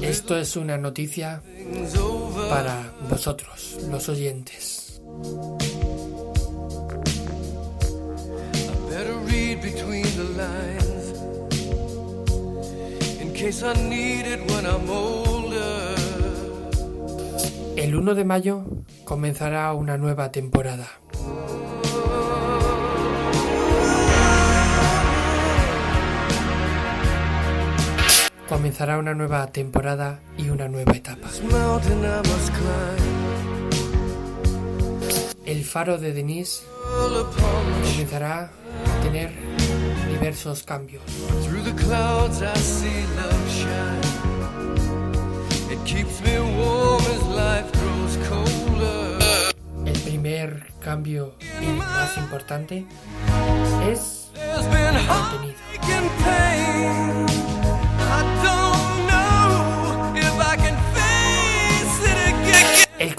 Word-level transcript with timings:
Esto 0.00 0.36
es 0.36 0.54
una 0.54 0.78
noticia 0.78 1.42
para 2.48 2.92
vosotros, 3.10 3.78
los 3.90 4.08
oyentes. 4.08 5.02
El 17.76 17.96
1 17.96 18.14
de 18.14 18.24
mayo 18.24 18.64
comenzará 19.04 19.72
una 19.72 19.98
nueva 19.98 20.30
temporada. 20.30 21.01
Comenzará 28.72 28.96
una 28.96 29.12
nueva 29.12 29.46
temporada 29.48 30.20
y 30.38 30.48
una 30.48 30.66
nueva 30.66 30.92
etapa. 30.92 31.28
El 35.44 35.62
faro 35.62 35.98
de 35.98 36.14
Denise 36.14 36.62
comenzará 37.84 38.44
a 38.44 39.02
tener 39.02 39.30
diversos 40.08 40.62
cambios. 40.62 41.02
El 49.84 50.00
primer 50.00 50.66
cambio 50.80 51.34
y 51.60 51.66
más 51.76 52.16
importante 52.16 52.86
es 53.86 54.21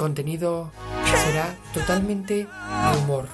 contenido 0.03 0.69
será 1.23 1.55
totalmente 1.73 2.45
de 2.45 2.97
humor. 2.97 3.25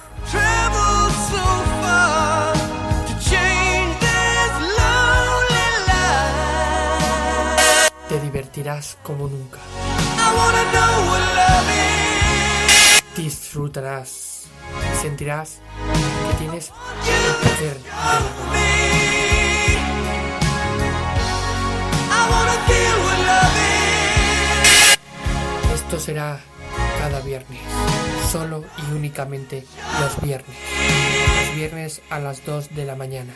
Te 8.08 8.20
divertirás 8.20 8.96
como 9.02 9.26
nunca. 9.26 9.58
Disfrutarás 13.16 14.46
sentirás 15.02 15.58
que 16.28 16.34
tienes 16.38 16.70
el 16.70 17.22
de 17.50 17.90
Esto 25.74 25.98
será 25.98 26.40
cada 27.00 27.20
viernes, 27.20 27.60
solo 28.30 28.62
y 28.76 28.92
únicamente 28.92 29.64
los 30.00 30.20
viernes. 30.20 30.54
Los 31.46 31.56
viernes 31.56 32.02
a 32.10 32.18
las 32.18 32.44
2 32.44 32.74
de 32.74 32.84
la 32.84 32.94
mañana. 32.94 33.32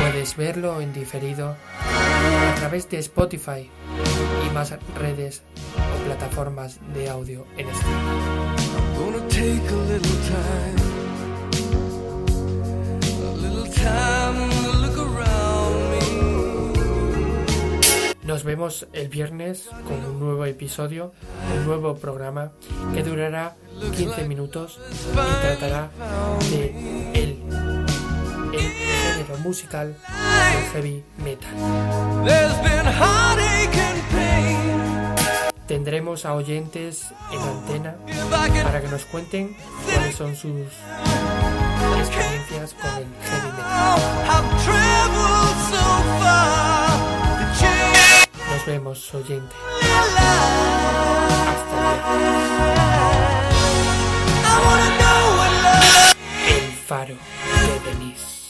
Puedes 0.00 0.36
verlo 0.36 0.80
en 0.80 0.92
diferido 0.92 1.56
a 1.56 2.54
través 2.54 2.88
de 2.88 2.98
Spotify 2.98 3.68
y 4.46 4.50
más 4.54 4.74
redes 4.94 5.42
o 5.76 6.04
plataformas 6.04 6.78
de 6.94 7.10
audio 7.10 7.46
en 7.56 7.66
Nos 18.32 18.44
vemos 18.44 18.86
el 18.94 19.08
viernes 19.10 19.68
con 19.86 20.02
un 20.06 20.18
nuevo 20.18 20.46
episodio, 20.46 21.12
un 21.54 21.66
nuevo 21.66 21.96
programa 21.96 22.52
que 22.94 23.02
durará 23.02 23.56
15 23.94 24.24
minutos 24.24 24.80
y 25.10 25.42
tratará 25.42 25.90
de 26.50 27.12
el, 27.12 27.42
el 28.54 28.70
género 28.70 29.36
musical 29.42 29.94
del 30.54 30.64
heavy 30.72 31.04
metal. 31.18 31.54
Tendremos 35.66 36.24
a 36.24 36.32
oyentes 36.32 37.08
en 37.32 37.40
antena 37.40 37.96
para 38.62 38.80
que 38.80 38.88
nos 38.88 39.04
cuenten 39.04 39.54
cuáles 39.84 40.16
son 40.16 40.34
sus 40.34 40.52
experiencias 41.98 42.72
con 42.80 42.90
el 42.96 43.06
heavy 43.24 43.52
metal. 43.58 44.61
Vemos, 48.72 49.14
oyente. 49.14 49.54
Hasta 51.54 51.82
luego. 51.82 52.06
El 56.48 56.72
faro 56.86 57.14
de 57.14 57.90
Denise. 57.90 58.41